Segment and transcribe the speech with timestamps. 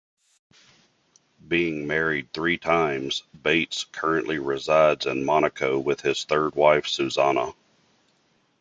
[1.47, 7.53] Being married three times, Bates currently resides in Monaco with his third wife, Suzannah.